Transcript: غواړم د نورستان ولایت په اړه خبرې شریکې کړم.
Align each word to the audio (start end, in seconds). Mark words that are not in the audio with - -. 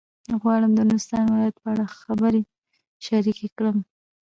غواړم 0.41 0.71
د 0.75 0.79
نورستان 0.89 1.25
ولایت 1.27 1.55
په 1.61 1.67
اړه 1.73 1.85
خبرې 2.01 2.41
شریکې 3.05 3.47
کړم. 3.57 3.77